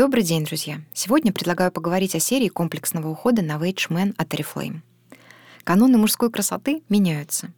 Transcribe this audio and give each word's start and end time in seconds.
Добрый 0.00 0.22
день, 0.22 0.46
друзья! 0.46 0.80
Сегодня 0.94 1.30
предлагаю 1.30 1.70
поговорить 1.70 2.14
о 2.14 2.20
серии 2.20 2.48
комплексного 2.48 3.08
ухода 3.08 3.42
на 3.42 3.58
Men 3.58 4.14
от 4.16 4.32
Oriflame. 4.32 4.80
Каноны 5.62 5.98
мужской 5.98 6.30
красоты 6.30 6.82
меняются, 6.88 7.52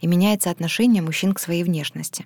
и 0.00 0.06
меняется 0.06 0.50
отношение 0.50 1.02
мужчин 1.02 1.34
к 1.34 1.38
своей 1.38 1.64
внешности. 1.64 2.24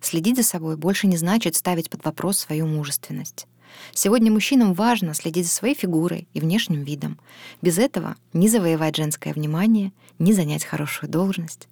Следить 0.00 0.34
за 0.38 0.42
собой 0.42 0.76
больше 0.76 1.06
не 1.06 1.16
значит 1.16 1.54
ставить 1.54 1.88
под 1.88 2.04
вопрос 2.04 2.38
свою 2.38 2.66
мужественность. 2.66 3.46
Сегодня 3.92 4.32
мужчинам 4.32 4.74
важно 4.74 5.14
следить 5.14 5.46
за 5.46 5.52
своей 5.52 5.76
фигурой 5.76 6.26
и 6.34 6.40
внешним 6.40 6.82
видом. 6.82 7.20
Без 7.62 7.78
этого 7.78 8.16
ни 8.32 8.48
завоевать 8.48 8.96
женское 8.96 9.32
внимание, 9.32 9.92
ни 10.18 10.32
занять 10.32 10.64
хорошую 10.64 11.08
должность. 11.08 11.68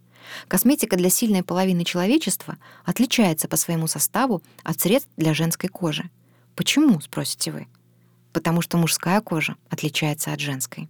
Косметика 0.46 0.94
для 0.94 1.10
сильной 1.10 1.42
половины 1.42 1.82
человечества 1.84 2.58
отличается 2.84 3.48
по 3.48 3.56
своему 3.56 3.88
составу 3.88 4.40
от 4.62 4.78
средств 4.78 5.10
для 5.16 5.34
женской 5.34 5.68
кожи. 5.68 6.08
Почему, 6.56 7.00
спросите 7.00 7.50
вы? 7.50 7.66
Потому 8.32 8.62
что 8.62 8.76
мужская 8.76 9.20
кожа 9.20 9.56
отличается 9.68 10.32
от 10.32 10.40
женской. 10.40 10.88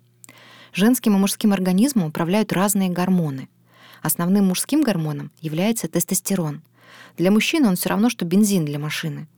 Женским 0.72 1.14
и 1.16 1.18
мужским 1.18 1.52
организмом 1.52 2.08
управляют 2.08 2.52
разные 2.52 2.90
гормоны. 2.90 3.48
Основным 4.02 4.46
мужским 4.46 4.82
гормоном 4.82 5.30
является 5.40 5.88
тестостерон. 5.88 6.62
Для 7.16 7.30
мужчины 7.30 7.68
он 7.68 7.76
все 7.76 7.88
равно, 7.88 8.10
что 8.10 8.24
бензин 8.24 8.64
для 8.64 8.78
машины. 8.78 9.28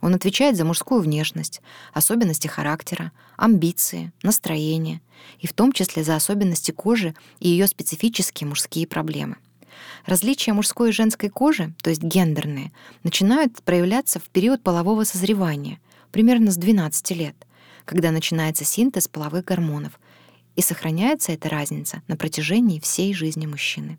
Он 0.00 0.14
отвечает 0.14 0.56
за 0.56 0.64
мужскую 0.64 1.00
внешность, 1.00 1.60
особенности 1.92 2.46
характера, 2.46 3.12
амбиции, 3.36 4.12
настроение, 4.22 5.00
и 5.38 5.46
в 5.46 5.52
том 5.52 5.72
числе 5.72 6.04
за 6.04 6.16
особенности 6.16 6.70
кожи 6.70 7.14
и 7.40 7.48
ее 7.48 7.66
специфические 7.66 8.48
мужские 8.48 8.86
проблемы. 8.86 9.36
Различия 10.04 10.52
мужской 10.52 10.90
и 10.90 10.92
женской 10.92 11.28
кожи, 11.28 11.74
то 11.82 11.90
есть 11.90 12.02
гендерные, 12.02 12.72
начинают 13.02 13.62
проявляться 13.62 14.18
в 14.18 14.24
период 14.24 14.62
полового 14.62 15.04
созревания, 15.04 15.80
примерно 16.16 16.50
с 16.50 16.56
12 16.56 17.10
лет, 17.10 17.36
когда 17.84 18.10
начинается 18.10 18.64
синтез 18.64 19.06
половых 19.06 19.44
гормонов, 19.44 20.00
и 20.54 20.62
сохраняется 20.62 21.32
эта 21.32 21.50
разница 21.50 22.00
на 22.08 22.16
протяжении 22.16 22.80
всей 22.80 23.12
жизни 23.12 23.44
мужчины. 23.44 23.98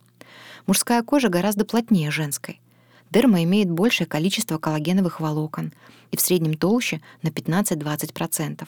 Мужская 0.65 1.03
кожа 1.03 1.29
гораздо 1.29 1.63
плотнее 1.63 2.09
женской. 2.09 2.59
Дерма 3.11 3.43
имеет 3.43 3.69
большее 3.69 4.07
количество 4.07 4.57
коллагеновых 4.57 5.19
волокон 5.19 5.73
и 6.09 6.17
в 6.17 6.21
среднем 6.21 6.55
толще 6.55 7.01
на 7.21 7.27
15-20%, 7.27 8.67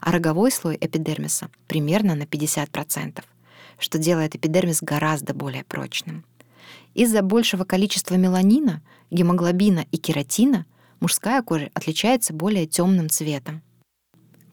а 0.00 0.10
роговой 0.10 0.50
слой 0.50 0.76
эпидермиса 0.80 1.50
примерно 1.68 2.16
на 2.16 2.24
50%, 2.24 3.22
что 3.78 3.98
делает 3.98 4.34
эпидермис 4.34 4.82
гораздо 4.82 5.34
более 5.34 5.62
прочным. 5.62 6.24
Из-за 6.94 7.22
большего 7.22 7.62
количества 7.62 8.16
меланина, 8.16 8.82
гемоглобина 9.12 9.86
и 9.92 9.98
кератина 9.98 10.66
мужская 11.00 11.42
кожа 11.42 11.70
отличается 11.74 12.32
более 12.32 12.66
темным 12.66 13.08
цветом. 13.08 13.62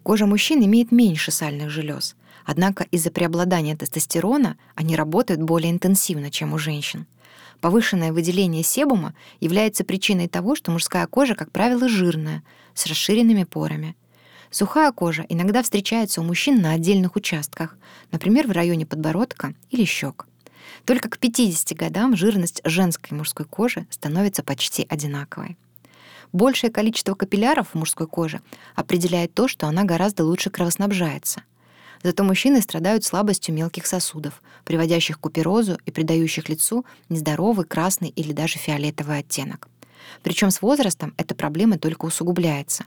Кожа 0.04 0.28
мужчин 0.28 0.64
имеет 0.64 0.92
меньше 0.92 1.32
сальных 1.32 1.70
желез, 1.70 2.16
однако 2.46 2.84
из-за 2.92 3.10
преобладания 3.10 3.76
тестостерона 3.76 4.58
они 4.76 4.96
работают 4.96 5.42
более 5.42 5.72
интенсивно, 5.72 6.30
чем 6.30 6.54
у 6.54 6.58
женщин. 6.58 7.08
Повышенное 7.60 8.14
выделение 8.14 8.62
себума 8.62 9.16
является 9.40 9.84
причиной 9.84 10.28
того, 10.28 10.56
что 10.56 10.72
мужская 10.72 11.08
кожа, 11.08 11.34
как 11.36 11.52
правило, 11.52 11.90
жирная, 11.90 12.44
с 12.76 12.86
расширенными 12.86 13.46
порами. 13.46 13.96
Сухая 14.52 14.92
кожа 14.92 15.26
иногда 15.28 15.64
встречается 15.64 16.22
у 16.22 16.24
мужчин 16.24 16.62
на 16.62 16.72
отдельных 16.72 17.16
участках, 17.16 17.78
например, 18.12 18.48
в 18.48 18.52
районе 18.52 18.86
подбородка 18.86 19.56
или 19.72 19.86
щек. 19.86 20.28
Только 20.86 21.10
к 21.10 21.18
50 21.18 21.76
годам 21.76 22.16
жирность 22.16 22.62
женской 22.64 23.10
и 23.12 23.16
мужской 23.16 23.46
кожи 23.46 23.88
становится 23.90 24.44
почти 24.44 24.86
одинаковой. 24.88 25.58
Большее 26.34 26.72
количество 26.72 27.14
капилляров 27.14 27.70
в 27.70 27.76
мужской 27.76 28.08
коже 28.08 28.42
определяет 28.76 29.34
то, 29.34 29.48
что 29.48 29.68
она 29.68 29.84
гораздо 29.84 30.24
лучше 30.24 30.50
кровоснабжается. 30.50 31.44
Зато 32.04 32.24
мужчины 32.24 32.62
страдают 32.62 33.04
слабостью 33.04 33.56
мелких 33.56 33.88
сосудов, 33.88 34.42
приводящих 34.64 35.18
к 35.18 35.22
куперозу 35.22 35.78
и 35.86 35.92
придающих 35.92 36.50
лицу 36.50 36.86
нездоровый 37.10 37.66
красный 37.66 38.10
или 38.10 38.32
даже 38.32 38.60
фиолетовый 38.60 39.20
оттенок. 39.20 39.68
Причем 40.22 40.52
с 40.52 40.62
возрастом 40.62 41.14
эта 41.18 41.34
проблема 41.34 41.78
только 41.80 42.06
усугубляется. 42.06 42.86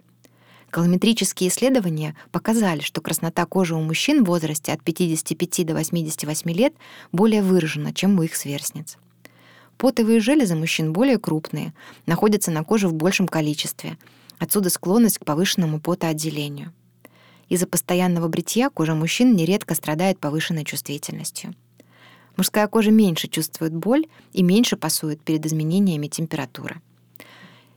Колометрические 0.71 1.48
исследования 1.48 2.15
показали, 2.31 2.81
что 2.81 3.00
краснота 3.00 3.47
кожи 3.47 3.75
у 3.75 3.81
мужчин 3.81 4.22
в 4.22 4.27
возрасте 4.27 4.72
от 4.72 4.82
55 4.82 5.66
до 5.66 5.75
88 5.75 6.50
лет 6.53 6.75
более 7.10 7.43
выражена, 7.43 7.94
чем 7.94 8.19
у 8.19 8.22
их 8.22 8.37
сверстниц. 8.37 8.98
Потовые 9.78 10.19
железы 10.19 10.56
мужчин 10.56 10.93
более 10.93 11.19
крупные, 11.19 11.72
находятся 12.05 12.50
на 12.50 12.65
коже 12.65 12.89
в 12.89 12.94
большем 12.94 13.28
количестве. 13.28 13.97
Отсюда 14.41 14.71
склонность 14.71 15.19
к 15.19 15.25
повышенному 15.25 15.81
потоотделению. 15.81 16.72
Из-за 17.49 17.66
постоянного 17.66 18.27
бритья 18.27 18.71
кожа 18.71 18.94
мужчин 18.94 19.37
нередко 19.37 19.77
страдает 19.77 20.19
повышенной 20.19 20.65
чувствительностью. 20.65 21.55
Мужская 22.37 22.66
кожа 22.66 22.91
меньше 22.91 23.28
чувствует 23.28 23.72
боль 23.72 24.06
и 24.33 24.43
меньше 24.43 24.77
пасует 24.77 25.22
перед 25.22 25.47
изменениями 25.47 26.09
температуры. 26.09 26.81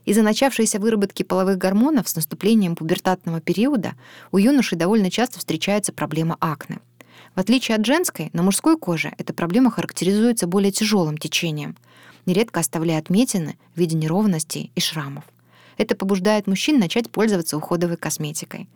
Из-за 0.06 0.24
начавшейся 0.24 0.80
выработки 0.80 1.22
половых 1.22 1.60
гормонов 1.60 2.10
с 2.10 2.16
наступлением 2.16 2.76
пубертатного 2.76 3.42
периода 3.42 3.94
у 4.32 4.40
юношей 4.40 4.78
довольно 4.78 5.12
часто 5.12 5.38
встречается 5.38 5.94
проблема 5.94 6.36
акне. 6.40 6.80
В 7.36 7.40
отличие 7.40 7.78
от 7.78 7.86
женской, 7.86 8.30
на 8.34 8.42
мужской 8.42 8.78
коже 8.78 9.14
эта 9.18 9.34
проблема 9.34 9.70
характеризуется 9.70 10.48
более 10.48 10.72
тяжелым 10.72 11.18
течением, 11.18 11.78
нередко 12.26 12.60
оставляя 12.60 13.00
отметины 13.00 13.58
в 13.76 13.80
виде 13.80 13.96
неровностей 13.96 14.72
и 14.76 14.80
шрамов. 14.80 15.24
Это 15.78 15.96
побуждает 15.96 16.48
мужчин 16.48 16.80
начать 16.80 17.10
пользоваться 17.10 17.58
уходовой 17.58 17.98
косметикой. 17.98 18.68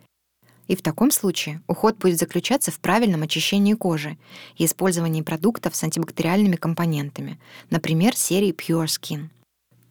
И 0.68 0.74
в 0.74 0.82
таком 0.82 1.10
случае 1.10 1.62
уход 1.68 1.96
будет 1.98 2.18
заключаться 2.18 2.72
в 2.72 2.80
правильном 2.80 3.22
очищении 3.22 3.74
кожи 3.74 4.18
и 4.56 4.64
использовании 4.64 5.22
продуктов 5.22 5.76
с 5.76 5.84
антибактериальными 5.84 6.56
компонентами, 6.56 7.38
например, 7.70 8.16
серии 8.16 8.52
Pure 8.52 8.86
Skin. 8.86 9.28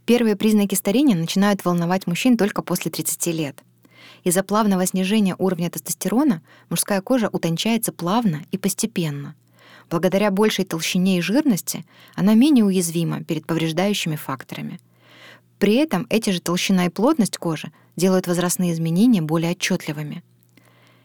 Первые 0.05 0.35
признаки 0.35 0.75
старения 0.75 1.15
начинают 1.15 1.63
волновать 1.65 2.07
мужчин 2.07 2.37
только 2.37 2.61
после 2.61 2.91
30 2.91 3.25
лет. 3.27 3.63
Из-за 4.23 4.43
плавного 4.43 4.85
снижения 4.85 5.35
уровня 5.37 5.69
тестостерона 5.69 6.41
мужская 6.69 7.01
кожа 7.01 7.29
утончается 7.31 7.91
плавно 7.91 8.43
и 8.51 8.57
постепенно. 8.57 9.35
Благодаря 9.89 10.31
большей 10.31 10.65
толщине 10.65 11.17
и 11.17 11.21
жирности 11.21 11.85
она 12.15 12.33
менее 12.33 12.65
уязвима 12.65 13.23
перед 13.23 13.45
повреждающими 13.45 14.15
факторами. 14.15 14.79
При 15.59 15.75
этом 15.75 16.05
эти 16.09 16.31
же 16.31 16.41
толщина 16.41 16.85
и 16.85 16.89
плотность 16.89 17.37
кожи 17.37 17.71
делают 17.95 18.27
возрастные 18.27 18.73
изменения 18.73 19.21
более 19.21 19.51
отчетливыми. 19.51 20.23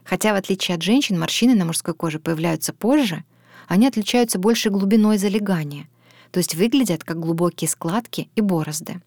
Хотя 0.04 0.32
в 0.32 0.36
отличие 0.36 0.74
от 0.74 0.82
женщин 0.82 1.18
морщины 1.18 1.54
на 1.54 1.64
мужской 1.64 1.94
коже 1.94 2.18
появляются 2.18 2.72
позже, 2.72 3.24
они 3.68 3.86
отличаются 3.86 4.38
большей 4.38 4.72
глубиной 4.72 5.18
залегания— 5.18 5.88
то 6.30 6.38
есть 6.38 6.54
выглядят 6.54 7.04
как 7.04 7.18
глубокие 7.18 7.68
складки 7.68 8.30
и 8.34 8.40
борозды. 8.40 9.00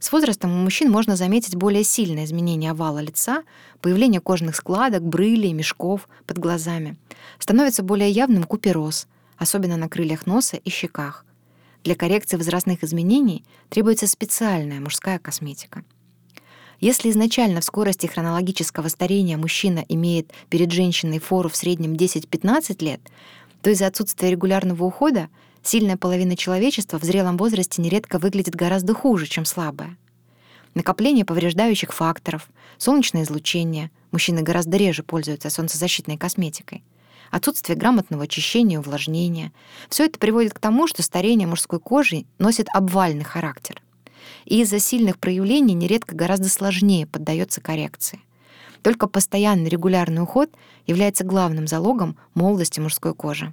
С 0.00 0.12
возрастом 0.12 0.52
у 0.52 0.62
мужчин 0.62 0.90
можно 0.90 1.16
заметить 1.16 1.56
более 1.56 1.82
сильное 1.82 2.24
изменение 2.24 2.70
овала 2.70 3.00
лица, 3.00 3.42
появление 3.80 4.20
кожных 4.20 4.54
складок, 4.54 5.02
брылей, 5.02 5.52
мешков 5.52 6.08
под 6.26 6.38
глазами. 6.38 6.96
Становится 7.38 7.82
более 7.82 8.10
явным 8.10 8.44
купероз, 8.44 9.08
особенно 9.36 9.76
на 9.76 9.88
крыльях 9.88 10.26
носа 10.26 10.56
и 10.56 10.70
щеках. 10.70 11.24
Для 11.82 11.94
коррекции 11.94 12.36
возрастных 12.36 12.84
изменений 12.84 13.44
требуется 13.70 14.06
специальная 14.06 14.80
мужская 14.80 15.18
косметика. 15.18 15.84
Если 16.80 17.10
изначально 17.10 17.60
в 17.60 17.64
скорости 17.64 18.06
хронологического 18.06 18.86
старения 18.86 19.36
мужчина 19.36 19.84
имеет 19.88 20.30
перед 20.48 20.70
женщиной 20.70 21.18
фору 21.18 21.48
в 21.48 21.56
среднем 21.56 21.94
10-15 21.94 22.84
лет, 22.84 23.00
то 23.62 23.70
из-за 23.70 23.88
отсутствия 23.88 24.30
регулярного 24.30 24.84
ухода 24.84 25.28
Сильная 25.68 25.98
половина 25.98 26.34
человечества 26.34 26.98
в 26.98 27.02
зрелом 27.04 27.36
возрасте 27.36 27.82
нередко 27.82 28.18
выглядит 28.18 28.54
гораздо 28.54 28.94
хуже, 28.94 29.26
чем 29.26 29.44
слабая. 29.44 29.98
Накопление 30.72 31.26
повреждающих 31.26 31.92
факторов, 31.92 32.48
солнечное 32.78 33.24
излучение, 33.24 33.90
мужчины 34.10 34.40
гораздо 34.40 34.78
реже 34.78 35.02
пользуются 35.02 35.50
солнцезащитной 35.50 36.16
косметикой, 36.16 36.82
отсутствие 37.30 37.76
грамотного 37.76 38.24
очищения 38.24 38.76
и 38.76 38.78
увлажнения. 38.78 39.52
Все 39.90 40.06
это 40.06 40.18
приводит 40.18 40.54
к 40.54 40.58
тому, 40.58 40.86
что 40.86 41.02
старение 41.02 41.46
мужской 41.46 41.80
кожи 41.80 42.24
носит 42.38 42.68
обвальный 42.72 43.24
характер. 43.24 43.82
И 44.46 44.62
из-за 44.62 44.78
сильных 44.78 45.18
проявлений 45.18 45.74
нередко 45.74 46.16
гораздо 46.16 46.48
сложнее 46.48 47.06
поддается 47.06 47.60
коррекции. 47.60 48.20
Только 48.80 49.06
постоянный 49.06 49.68
регулярный 49.68 50.22
уход 50.22 50.48
является 50.86 51.24
главным 51.24 51.66
залогом 51.66 52.16
молодости 52.32 52.80
мужской 52.80 53.14
кожи. 53.14 53.52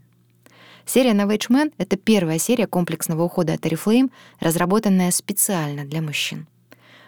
Серия 0.85 1.13
Novage 1.13 1.49
Man— 1.49 1.73
это 1.79 1.97
первая 1.97 2.37
серия 2.37 2.67
комплексного 2.67 3.23
ухода 3.23 3.53
от 3.53 3.65
Oriflame, 3.65 4.11
разработанная 4.39 5.09
специально 5.09 5.83
для 5.83 6.01
мужчин. 6.01 6.47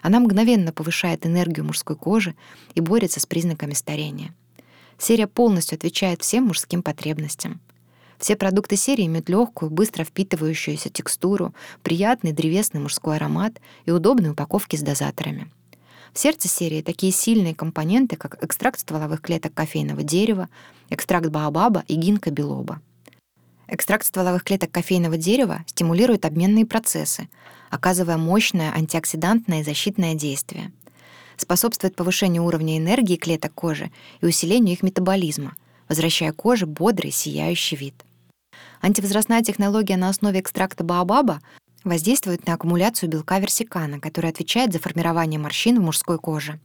Она 0.02 0.20
мгновенно 0.20 0.74
повышает 0.74 1.28
энергию 1.28 1.64
мужской 1.64 1.96
кожи 1.96 2.36
и 2.74 2.82
борется 2.82 3.20
с 3.20 3.28
признаками 3.28 3.74
старения. 3.74 4.34
Серия 4.98 5.28
полностью 5.28 5.76
отвечает 5.76 6.24
всем 6.24 6.46
мужским 6.46 6.82
потребностям. 6.82 7.62
Все 8.18 8.36
продукты 8.36 8.76
серии 8.78 9.06
имеют 9.06 9.30
легкую, 9.30 9.70
быстро 9.70 10.04
впитывающуюся 10.04 10.90
текстуру, 10.90 11.54
приятный 11.84 12.32
древесный 12.32 12.82
мужской 12.82 13.16
аромат 13.16 13.62
и 13.86 13.92
удобные 13.92 14.32
упаковки 14.32 14.76
с 14.76 14.82
дозаторами. 14.82 15.52
В 16.14 16.20
сердце 16.20 16.48
серии 16.48 16.82
такие 16.82 17.12
сильные 17.12 17.54
компоненты, 17.54 18.16
как 18.16 18.44
экстракт 18.44 18.80
стволовых 18.80 19.22
клеток 19.22 19.54
кофейного 19.54 20.02
дерева, 20.02 20.50
экстракт 20.90 21.28
баобаба 21.28 21.84
и 21.88 21.94
гинка 21.94 22.32
белоба. 22.32 22.82
Экстракт 23.68 24.06
стволовых 24.06 24.44
клеток 24.44 24.72
кофейного 24.72 25.18
дерева 25.18 25.64
стимулирует 25.66 26.26
обменные 26.26 26.66
процессы, 26.66 27.28
оказывая 27.70 28.18
мощное 28.18 28.72
антиоксидантное 28.74 29.62
и 29.62 29.64
защитное 29.64 30.14
действие. 30.14 30.72
Способствует 31.36 31.96
повышению 31.96 32.46
уровня 32.46 32.78
энергии 32.78 33.18
клеток 33.18 33.54
кожи 33.54 33.92
и 34.22 34.26
усилению 34.26 34.74
их 34.74 34.84
метаболизма, 34.84 35.56
возвращая 35.90 36.32
коже 36.32 36.66
бодрый, 36.66 37.12
сияющий 37.12 37.76
вид. 37.76 37.94
Антивозрастная 38.82 39.44
технология 39.44 39.98
на 39.98 40.10
основе 40.10 40.40
экстракта 40.40 40.84
баобаба 40.84 41.42
воздействует 41.88 42.46
на 42.46 42.54
аккумуляцию 42.54 43.10
белка 43.10 43.40
версикана, 43.40 44.00
который 44.00 44.30
отвечает 44.30 44.74
за 44.74 44.80
формирование 44.80 45.40
морщин 45.40 45.80
в 45.80 45.84
мужской 45.84 46.18
коже. 46.18 46.60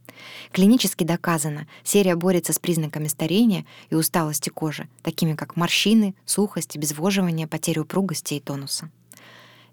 Клинически 0.51 1.03
доказано, 1.03 1.67
серия 1.83 2.15
борется 2.15 2.53
с 2.53 2.59
признаками 2.59 3.07
старения 3.07 3.65
и 3.89 3.95
усталости 3.95 4.49
кожи, 4.49 4.87
такими 5.01 5.33
как 5.35 5.55
морщины, 5.55 6.15
сухость, 6.25 6.75
обезвоживание, 6.75 7.47
потеря 7.47 7.81
упругости 7.81 8.35
и 8.35 8.39
тонуса. 8.39 8.89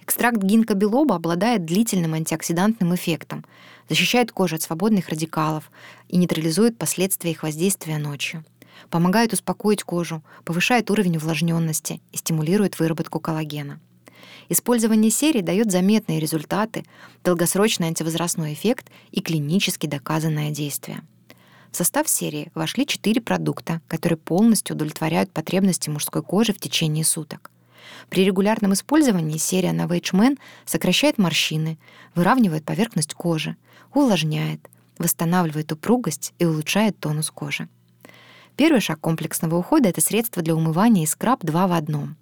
Экстракт 0.02 0.38
гинка 0.38 0.74
белоба 0.74 1.14
обладает 1.14 1.64
длительным 1.64 2.14
антиоксидантным 2.14 2.94
эффектом, 2.94 3.44
защищает 3.88 4.32
кожу 4.32 4.56
от 4.56 4.62
свободных 4.62 5.08
радикалов 5.08 5.70
и 6.08 6.16
нейтрализует 6.16 6.78
последствия 6.78 7.30
их 7.30 7.42
воздействия 7.42 7.98
ночью. 7.98 8.44
Помогает 8.88 9.32
успокоить 9.32 9.84
кожу, 9.84 10.22
повышает 10.44 10.90
уровень 10.90 11.18
увлажненности 11.18 12.00
и 12.12 12.16
стимулирует 12.16 12.78
выработку 12.78 13.20
коллагена. 13.20 13.78
Использование 14.48 15.10
серии 15.10 15.40
дает 15.40 15.70
заметные 15.70 16.20
результаты, 16.20 16.84
долгосрочный 17.24 17.88
антивозрастной 17.88 18.52
эффект 18.52 18.90
и 19.10 19.20
клинически 19.20 19.86
доказанное 19.86 20.50
действие. 20.50 21.02
В 21.70 21.76
состав 21.76 22.08
серии 22.08 22.50
вошли 22.54 22.86
четыре 22.86 23.20
продукта, 23.20 23.80
которые 23.86 24.16
полностью 24.16 24.74
удовлетворяют 24.74 25.30
потребности 25.30 25.88
мужской 25.88 26.22
кожи 26.22 26.52
в 26.52 26.58
течение 26.58 27.04
суток. 27.04 27.50
При 28.08 28.24
регулярном 28.24 28.72
использовании 28.72 29.38
серия 29.38 29.70
Novage 29.70 30.12
Men 30.12 30.38
сокращает 30.64 31.18
морщины, 31.18 31.78
выравнивает 32.14 32.64
поверхность 32.64 33.14
кожи, 33.14 33.56
увлажняет, 33.94 34.68
восстанавливает 34.98 35.72
упругость 35.72 36.34
и 36.38 36.44
улучшает 36.44 36.98
тонус 36.98 37.30
кожи. 37.30 37.68
Первый 38.56 38.80
шаг 38.80 39.00
комплексного 39.00 39.56
ухода— 39.56 39.88
это 39.90 40.00
средство 40.00 40.42
для 40.42 40.54
умывания 40.54 41.04
и 41.04 41.06
скраб 41.06 41.42
два 41.42 41.66
в 41.66 41.72
одном. 41.72 42.16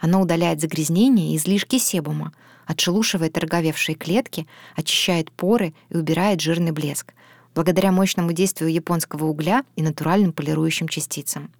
Оно 0.00 0.20
удаляет 0.20 0.60
загрязнения 0.60 1.32
и 1.32 1.36
излишки 1.36 1.78
себума, 1.78 2.32
отшелушивает 2.66 3.36
роговевшие 3.38 3.94
клетки, 3.94 4.46
очищает 4.76 5.30
поры 5.30 5.74
и 5.90 5.96
убирает 5.96 6.40
жирный 6.40 6.72
блеск, 6.72 7.14
благодаря 7.54 7.92
мощному 7.92 8.32
действию 8.32 8.72
японского 8.72 9.26
угля 9.26 9.64
и 9.76 9.82
натуральным 9.82 10.32
полирующим 10.32 10.88
частицам. 10.88 11.50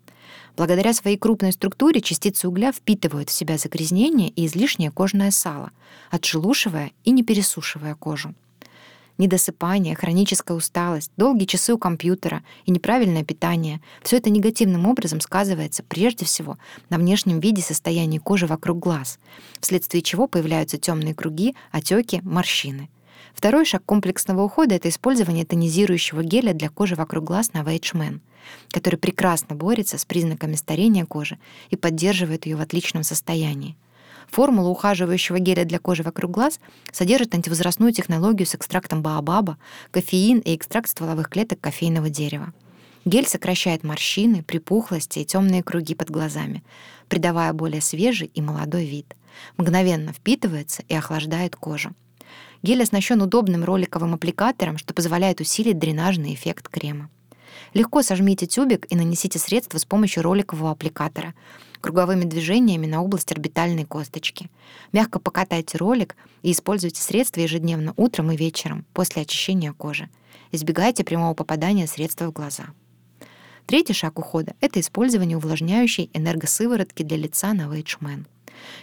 Благодаря 0.57 0.93
своей 0.93 1.17
крупной 1.17 1.53
структуре 1.53 2.01
частицы 2.01 2.49
угля 2.49 2.73
впитывают 2.73 3.29
в 3.29 3.33
себя 3.33 3.59
загрязнения 3.59 4.29
и 4.29 4.47
излишнее 4.47 4.91
кожное 4.91 5.31
сало, 5.31 5.73
отшелушивая 6.11 6.93
и 7.05 7.11
не 7.11 7.25
пересушивая 7.25 7.95
кожу 7.95 8.35
недосыпание, 9.19 9.95
хроническая 9.95 10.57
усталость, 10.57 11.13
долгие 11.17 11.47
часы 11.47 11.75
у 11.75 11.79
компьютера 11.79 12.43
и 12.67 12.71
неправильное 12.71 13.25
питание— 13.25 13.81
все 14.03 14.17
это 14.17 14.31
негативным 14.31 14.87
образом 14.87 15.21
сказывается 15.21 15.83
прежде 15.83 16.25
всего 16.25 16.59
на 16.91 16.99
внешнем 16.99 17.41
виде 17.41 17.63
состояния 17.63 18.21
кожи 18.21 18.47
вокруг 18.47 18.79
глаз, 18.79 19.19
вследствие 19.61 20.03
чего 20.03 20.27
появляются 20.27 20.79
темные 20.79 21.15
круги, 21.15 21.55
отеки, 21.71 22.21
морщины. 22.23 22.89
Второй 23.35 23.65
шаг 23.65 23.85
комплексного 23.85 24.43
ухода— 24.43 24.75
это 24.77 24.89
использование 24.89 25.45
тонизирующего 25.45 26.23
геля 26.23 26.53
для 26.53 26.69
кожи 26.69 26.95
вокруг 26.95 27.25
глаз 27.25 27.53
на 27.53 27.63
Man, 27.63 28.21
который 28.71 28.97
прекрасно 28.97 29.57
борется 29.57 29.99
с 29.99 30.05
признаками 30.05 30.55
старения 30.55 31.05
кожи 31.05 31.39
и 31.71 31.77
поддерживает 31.77 32.47
ее 32.47 32.57
в 32.57 32.61
отличном 32.61 33.03
состоянии. 33.03 33.77
Формула 34.35 34.69
ухаживающего 34.69 35.39
геля 35.39 35.65
для 35.65 35.79
кожи 35.79 36.03
вокруг 36.03 36.33
глаз 36.33 36.59
содержит 36.91 37.37
антивозрастную 37.37 37.93
технологию 37.93 38.49
с 38.49 38.57
экстрактом 38.57 39.01
баобаба, 39.01 39.59
кофеин 39.93 40.41
и 40.41 40.57
экстракт 40.57 40.91
стволовых 40.91 41.29
клеток 41.29 41.61
кофейного 41.61 42.11
дерева. 42.11 42.53
Гель 43.05 43.29
сокращает 43.29 43.85
морщины, 43.85 44.43
припухлости 44.43 45.21
и 45.21 45.25
темные 45.25 45.63
круги 45.63 45.95
под 45.95 46.11
глазами, 46.11 46.65
придавая 47.09 47.53
более 47.53 47.81
свежий 47.81 48.29
и 48.35 48.43
молодой 48.43 48.87
вид. 48.87 49.15
Мгновенно 49.57 50.13
впитывается 50.13 50.83
и 50.89 50.97
охлаждает 50.97 51.55
кожу. 51.55 51.93
Гель 52.65 52.83
оснащен 52.83 53.23
удобным 53.23 53.63
роликовым 53.63 54.15
аппликатором, 54.15 54.79
что 54.79 54.95
позволяет 54.95 55.41
усилить 55.41 55.79
дренажный 55.79 56.35
эффект 56.35 56.69
крема. 56.69 57.09
Легко 57.73 58.03
сожмите 58.03 58.47
тюбик 58.47 58.87
и 58.91 58.97
нанесите 58.97 59.39
средство 59.39 59.79
с 59.79 59.85
помощью 59.85 60.25
роликового 60.25 60.73
аппликатора 60.73 61.35
круговыми 61.85 62.25
движениями 62.25 62.87
на 62.87 63.03
область 63.03 63.31
орбитальной 63.31 63.85
косточки. 63.85 64.49
Мягко 64.93 65.19
покатайте 65.19 65.77
ролик 65.77 66.17
и 66.41 66.51
используйте 66.53 67.03
средства 67.03 67.43
ежедневно 67.43 67.93
утром 67.99 68.33
и 68.33 68.39
вечером 68.39 68.87
после 68.95 69.21
очищения 69.21 69.75
кожи. 69.75 70.09
Избегайте 70.51 71.05
прямого 71.05 71.35
попадания 71.35 71.87
средства 71.87 72.25
в 72.29 72.33
глаза. 72.33 72.69
Третий 73.67 73.93
шаг 73.93 74.19
ухода— 74.19 74.55
это 74.63 74.81
использование 74.81 75.37
увлажняющей 75.37 76.09
энергосыворотки 76.15 77.03
для 77.03 77.19
лица 77.19 77.53
на 77.53 77.65
Man. 77.65 78.25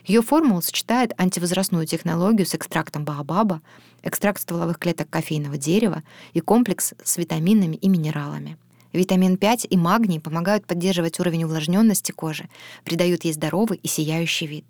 Ее 0.05 0.21
формула 0.21 0.61
сочетает 0.61 1.19
антивозрастную 1.19 1.87
технологию 1.87 2.45
с 2.45 2.53
экстрактом 2.53 3.03
баобаба, 3.03 3.63
экстракт 4.03 4.39
стволовых 4.39 4.77
клеток 4.77 5.09
кофейного 5.09 5.57
дерева 5.57 6.03
и 6.33 6.39
комплекс 6.39 6.93
с 7.03 7.17
витаминами 7.17 7.77
и 7.77 7.89
минералами. 7.89 8.59
Витамин 8.93 9.37
5 9.37 9.67
и 9.69 9.77
магний 9.77 10.19
помогают 10.19 10.65
поддерживать 10.65 11.19
уровень 11.19 11.45
увлажненности 11.45 12.11
кожи, 12.11 12.49
придают 12.83 13.23
ей 13.23 13.31
здоровый 13.33 13.79
и 13.81 13.87
сияющий 13.87 14.47
вид. 14.47 14.65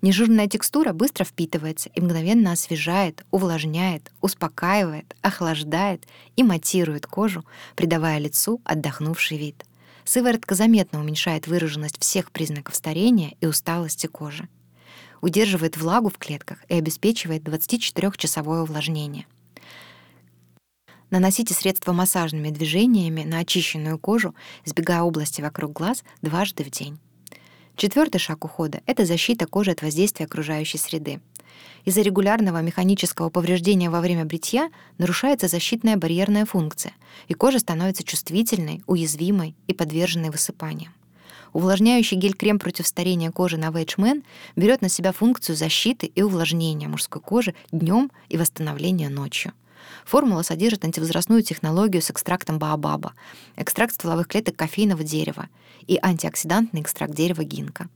Нежирная 0.00 0.48
текстура 0.48 0.92
быстро 0.92 1.24
впитывается 1.24 1.90
и 1.94 2.00
мгновенно 2.00 2.52
освежает, 2.52 3.24
увлажняет, 3.30 4.10
успокаивает, 4.20 5.14
охлаждает 5.20 6.06
и 6.36 6.42
матирует 6.42 7.06
кожу, 7.06 7.44
придавая 7.76 8.18
лицу 8.18 8.60
отдохнувший 8.64 9.38
вид. 9.38 9.64
Сыворотка 10.04 10.54
заметно 10.54 11.00
уменьшает 11.00 11.46
выраженность 11.46 12.00
всех 12.00 12.30
признаков 12.32 12.74
старения 12.74 13.34
и 13.40 13.46
усталости 13.46 14.06
кожи. 14.06 14.48
Удерживает 15.20 15.76
влагу 15.76 16.08
в 16.08 16.16
клетках 16.16 16.58
и 16.68 16.74
обеспечивает 16.74 17.42
24-часовое 17.42 18.62
увлажнение— 18.62 19.26
Наносите 21.10 21.54
средства 21.54 21.92
массажными 21.92 22.50
движениями 22.50 23.24
на 23.24 23.38
очищенную 23.38 23.98
кожу, 23.98 24.34
избегая 24.66 25.02
области 25.02 25.40
вокруг 25.40 25.72
глаз 25.72 26.04
дважды 26.20 26.64
в 26.64 26.70
день. 26.70 26.98
Четвертый 27.76 28.18
шаг 28.18 28.44
ухода— 28.44 28.82
это 28.86 29.06
защита 29.06 29.46
кожи 29.46 29.70
от 29.70 29.80
воздействия 29.80 30.26
окружающей 30.26 30.76
среды. 30.76 31.20
Из-за 31.86 32.02
регулярного 32.02 32.60
механического 32.60 33.30
повреждения 33.30 33.88
во 33.88 34.00
время 34.00 34.26
бритья 34.26 34.70
нарушается 34.98 35.48
защитная 35.48 35.96
барьерная 35.96 36.44
функция, 36.44 36.92
и 37.26 37.34
кожа 37.34 37.58
становится 37.58 38.04
чувствительной, 38.04 38.82
уязвимой 38.86 39.54
и 39.66 39.72
подверженной 39.72 40.28
высыпаниям. 40.28 40.92
Увлажняющий 41.54 42.18
гель-крем 42.18 42.58
против 42.58 42.86
старения 42.86 43.30
кожи 43.30 43.56
на 43.56 43.68
Man 43.70 44.24
берет 44.56 44.82
на 44.82 44.90
себя 44.90 45.12
функцию 45.12 45.56
защиты 45.56 46.06
и 46.06 46.20
увлажнения 46.20 46.88
мужской 46.88 47.22
кожи 47.22 47.54
днем 47.72 48.10
и 48.28 48.36
восстановления 48.36 49.08
ночью— 49.08 49.52
Формула 50.04 50.42
содержит 50.42 50.84
антивозрастную 50.84 51.42
технологию 51.42 52.02
с 52.02 52.10
экстрактом 52.10 52.58
баобаба, 52.58 53.12
экстракт 53.56 53.94
стволовых 53.94 54.28
клеток 54.28 54.56
кофейного 54.56 55.04
дерева 55.04 55.48
и 55.86 55.98
антиоксидантный 56.00 56.82
экстракт 56.82 57.14
дерева 57.14 57.44
гинка. 57.44 57.88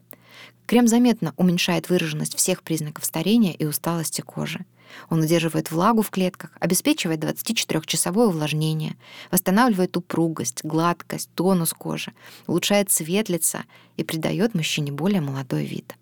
Крем 0.67 0.89
заметно 0.89 1.35
уменьшает 1.37 1.89
выраженность 1.89 2.37
всех 2.37 2.63
признаков 2.63 3.05
старения 3.05 3.53
и 3.53 3.65
усталости 3.65 4.21
кожи. 4.21 4.65
Он 5.09 5.21
удерживает 5.21 5.71
влагу 5.71 6.03
в 6.03 6.11
клетках, 6.11 6.51
обеспечивает 6.61 7.25
24-часовое 7.25 8.27
увлажнение, 8.27 8.97
восстанавливает 9.31 9.97
упругость, 9.97 10.65
гладкость, 10.65 11.31
тонус 11.35 11.73
кожи, 11.73 12.13
улучшает 12.47 12.91
цвет 12.91 13.29
лица 13.29 13.65
и 13.97 14.05
придает 14.05 14.55
мужчине 14.55 14.93
более 14.93 15.21
молодой 15.21 15.65
вид. 15.65 15.95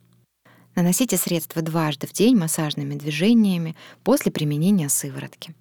Наносите 0.75 1.17
средства 1.17 1.63
дважды 1.63 2.07
в 2.07 2.13
день 2.13 2.37
массажными 2.37 2.95
движениями 2.95 3.77
после 4.05 4.31
применения 4.31 4.89
сыворотки. 4.89 5.55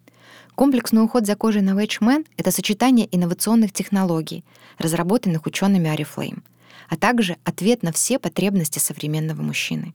Комплексный 0.60 1.02
уход 1.02 1.26
за 1.26 1.38
кожей 1.38 1.62
на 1.62 1.72
Man— 1.72 2.26
это 2.38 2.52
сочетание 2.52 3.08
инновационных 3.16 3.72
технологий, 3.72 4.44
разработанных 4.78 5.46
учеными 5.46 5.88
Oriflame, 5.88 6.44
а 6.90 6.98
также 6.98 7.38
ответ 7.46 7.82
на 7.82 7.94
все 7.94 8.20
потребности 8.20 8.78
современного 8.78 9.42
мужчины. 9.42 9.94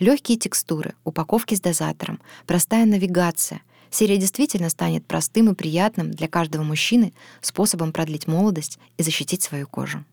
Легкие 0.00 0.36
текстуры, 0.36 0.92
упаковки 1.04 1.54
с 1.54 1.62
дозатором, 1.62 2.20
простая 2.46 2.84
навигация. 2.84 3.62
Серия 3.90 4.18
действительно 4.18 4.68
станет 4.68 5.06
простым 5.06 5.50
и 5.50 5.54
приятным 5.54 6.10
для 6.10 6.28
каждого 6.28 6.62
мужчины 6.62 7.14
способом 7.40 7.90
продлить 7.90 8.26
молодость 8.26 8.78
и 8.98 9.02
защитить 9.02 9.42
свою 9.42 9.66
кожу. 9.66 10.04